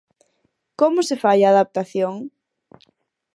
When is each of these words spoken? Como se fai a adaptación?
Como 0.79 0.99
se 1.07 1.15
fai 1.23 1.39
a 1.43 1.49
adaptación? 1.53 2.15